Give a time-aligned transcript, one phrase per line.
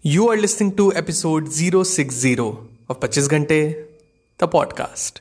[0.00, 3.84] You are listening to episode 060 of 25 Ghante,
[4.38, 5.18] the podcast.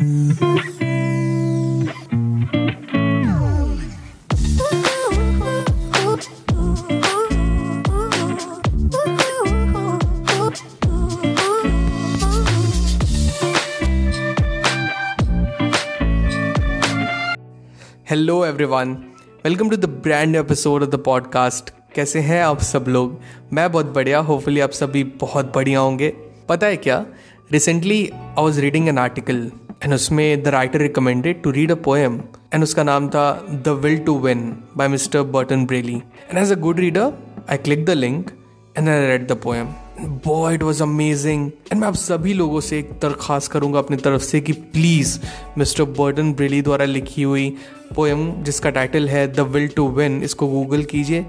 [18.03, 19.15] Hello, everyone.
[19.43, 23.19] Welcome to the brand new episode of the podcast कैसे हैं आप सब लोग?
[23.53, 26.13] मैं बहुत बढ़िया होपफुली आप सभी बहुत बढ़िया होंगे।
[26.49, 27.05] पता है क्या?
[27.51, 29.51] Recently I was reading an article
[29.83, 32.21] and उसमें the writer recommended to read a poem
[32.53, 36.55] and उसका नाम था the will to win by mister Burton Braley and as a
[36.55, 37.13] good reader
[37.49, 38.31] I click the link
[38.77, 39.67] and I read the poem
[39.99, 44.21] boy it was amazing and मैं आप सभी लोगों से एक दरख्वास्त करूँगा अपनी तरफ़
[44.21, 45.17] से कि प्लीज़
[45.57, 47.49] मिस्टर बर्डन ब्रेली द्वारा लिखी हुई
[47.95, 51.25] पोएम जिसका टाइटल है द विल टू विन इसको गूगल कीजिए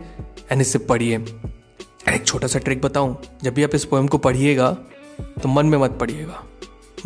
[0.53, 1.17] एंड इसे पढ़िए।
[2.09, 4.71] एक छोटा सा ट्रिक बताऊँ, जब भी आप इस पोएम को पढ़िएगा
[5.43, 6.43] तो मन में मत पढ़िएगा,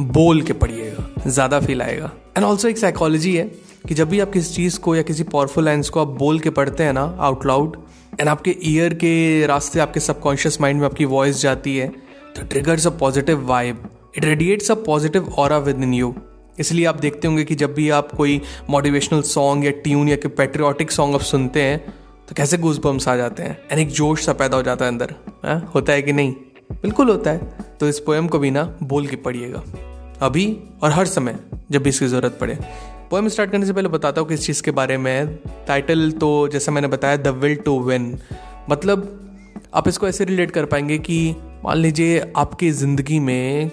[0.00, 3.50] बोल के पढ़िएगा, ज़्यादा फील आएगा। एंड ऑल्सो एक साइकोलॉजी है
[3.88, 6.50] कि जब भी आप किसी चीज़ को या किसी पावरफुल लाइन्स को आप बोल के
[6.50, 7.76] पढ़ते हैं ना आउट लाउड
[8.20, 11.88] एंड आपके ईयर के रास्ते आपके सबकॉन्शियस माइंड में आपकी वॉइस जाती है
[12.36, 16.14] तो triggers a positive vibe it radiates a positive aura within you
[16.58, 20.30] इसलिए आप देखते होंगे कि जब भी आप कोई मोटिवेशनल सॉन्ग या ट्यून या कोई
[20.30, 21.94] पेट्रियाटिक सॉन्ग आप सुनते हैं
[22.28, 23.58] तो कैसे घूस बम्स आ जाते हैं?
[23.70, 25.62] एंड एक जोश सा पैदा हो जाता है अंदर। है?
[25.74, 26.32] होता है कि नहीं?
[26.72, 29.62] बिल्कुल होता है। तो इस पोएम को भी ना बोल के पढ़िएगा।
[30.22, 31.36] अभी और हर समय,
[31.70, 32.58] जब भी इसकी ज़रूरत पड़े।
[33.12, 36.72] पोएम स्टार्ट करने से पहले बताता हूँ किस चीज़ के बारे में। टाइटल तो जैसा
[36.72, 38.18] मैंने बताया द विल टू विन
[38.70, 39.02] मतलब
[39.74, 43.70] आप इसको ऐसे रिलेट कर पाएँगे कि, मान लीजिए, आपकी ज़िंदगी में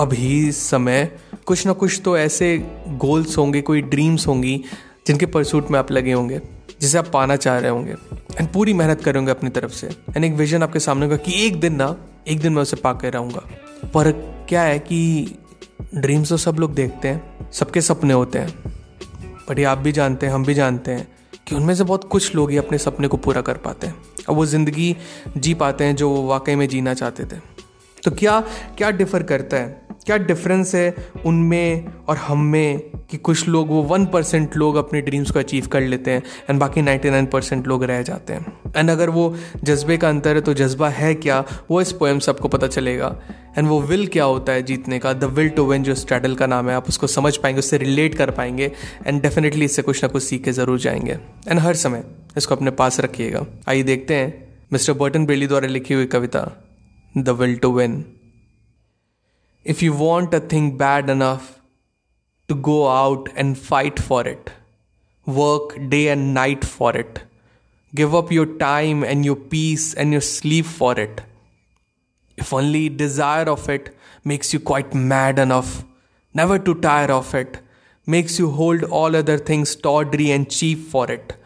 [0.00, 2.58] अभी समय, कुछ ना कुछ तो ऐसे
[2.88, 4.64] गोल्स होंगे, कोई ड्रीम्स होंगी,
[5.06, 6.40] जिनके परसूट में आप लगे होंगे,
[6.80, 7.92] जिसे आप पाना चाह रहे होंगे।
[8.40, 11.60] एंड पूरी मेहनत करेंगे अपनी तरफ़ से। एंड एक विजन आपके सामने होगा कि एक
[11.60, 11.96] दिन ना,
[12.28, 13.48] एक दिन मैं उसे पा कर रहूँगा।
[13.94, 14.12] पर
[14.48, 15.34] क्या है कि
[15.94, 18.71] ड्रीम्स तो सब लोग देखते हैं, सबके सपने होते हैं।
[19.52, 21.06] बट ये आप भी जानते हैं, हम भी जानते हैं
[21.46, 23.94] कि उनमें से बहुत कुछ लोग ही अपने सपने को पूरा कर पाते हैं।
[24.28, 24.96] और वो ज़िंदगी
[25.36, 27.40] जी पाते हैं जो वो वाकई में जीना चाहते थे।
[28.02, 28.40] तो क्या
[28.78, 29.82] क्या डिफ़र करता है?
[30.06, 30.94] क्या डिफरेंस है
[31.26, 32.78] उनमें और हम में
[33.10, 36.60] कि कुछ लोग, वो वन परसेंट लोग अपने ड्रीम्स को अचीव कर लेते हैं एंड
[36.60, 38.72] बाकी नाइन्टी नाइन परसेंट लोग रह जाते हैं?
[38.76, 39.34] एंड अगर वो
[39.64, 41.44] जज्बे का अंतर है तो जज्बा है क्या?
[41.70, 43.16] वो इस पोएम से आपको पता चलेगा
[43.58, 45.12] एंड वो विल क्या होता है जीतने का?
[45.12, 48.14] द विल टू विन जो स्ट्रैडल का नाम है, आप उसको समझ पाएँगे, उससे रिलेट
[48.14, 48.70] कर पाएँगे
[49.06, 51.18] एंड डेफिनेटली इससे कुछ ना कुछ सीख के ज़रूर जाएँगे।
[51.48, 52.04] एंड हर समय,
[52.36, 54.32] इसको अपने पास रखिएगा। आइए देखते हैं,
[54.72, 56.50] मिस्टर बर्टन बेली द्वारा लिखी हुई कविता
[57.14, 58.04] the will to win
[59.66, 61.50] if you want a thing bad enough
[62.48, 64.50] to go out and fight for it
[65.26, 67.18] work day and night for it
[67.92, 71.20] give up your time and your peace and your sleep for it.
[72.42, 73.94] If only desire of it
[74.24, 75.84] makes you quite mad enough,
[76.34, 77.60] never to tire of it,
[78.04, 81.36] makes you hold all other things tawdry and cheap for it.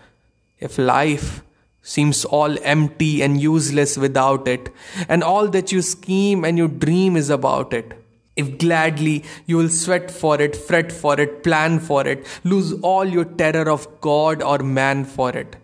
[0.58, 1.42] If life
[1.82, 4.70] seems all empty and useless without it,
[5.06, 7.92] and all that you scheme and you dream is about it,
[8.34, 13.04] if gladly you will sweat for it, fret for it, plan for it, lose all
[13.04, 15.56] your terror of God or man for it.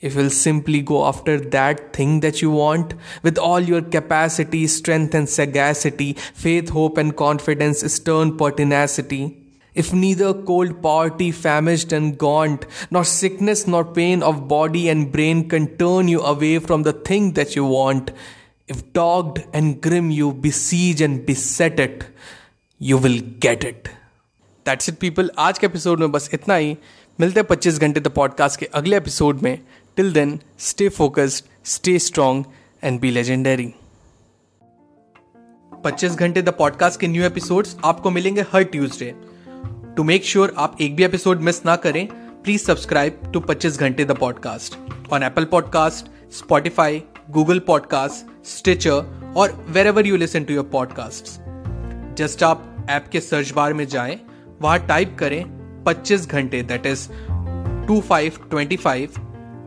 [0.00, 5.14] If you'll simply go after that thing that you want with all your capacity, strength,
[5.14, 9.38] and sagacity, faith, hope, and confidence, stern pertinacity,
[9.74, 15.48] if neither cold poverty, famished and gaunt, nor sickness nor pain of body and brain
[15.48, 18.12] can turn you away from the thing that you want,
[18.68, 22.04] if dogged and grim you besiege and beset it,
[22.78, 23.88] you will get it.
[24.64, 25.28] That's it people.
[25.38, 26.76] आज के episode में बस इतना ही
[27.20, 29.58] मिलते हैं 25 घंटे the podcast के अगले एपिसोड में
[29.97, 32.43] till then stay focused stay strong
[32.83, 33.73] and be legendary
[35.85, 39.13] 25 घंटे द पॉडकास्ट के न्यू एपिसोड्स आपको मिलेंगे हर ट्यूसडे
[39.97, 42.07] टू मेक श्योर आप एक भी एपिसोड मिस ना करें
[42.43, 44.75] प्लीज़ सब्सक्राइब टू 25 घंटे the podcast
[45.13, 51.39] on Apple podcast Spotify Google podcast Stitcher और wherever you listen to your podcast
[52.17, 54.19] just आप ऐप के सर्च बार में जाएँ,
[54.61, 55.43] वहाँ टाइप करें
[55.87, 57.07] 25 घंटे that is
[57.87, 59.09] two five twenty five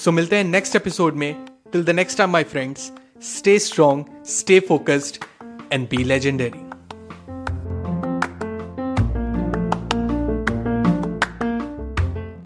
[0.00, 1.46] सो मिलते हैं नेक्स्ट एपिसोड में.
[1.72, 5.24] Till the next time my friends stay strong stay focused
[5.72, 6.65] and be legendary